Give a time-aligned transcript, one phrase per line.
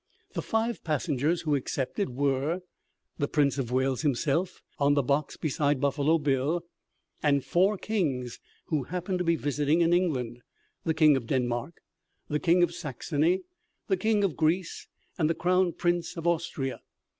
[0.33, 2.61] The five passengers who accepted were
[3.19, 6.63] the Prince of Wales himself on the box beside Buffalo Bill,
[7.21, 10.41] and four kings who happened to be visiting in England
[10.85, 11.81] the King of Denmark,
[12.29, 13.43] the King of Saxony,
[13.89, 14.87] the King of Greece,
[15.19, 16.81] and the Crown Prince of Austria.